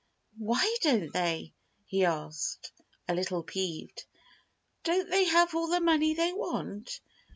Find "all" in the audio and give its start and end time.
5.53-5.67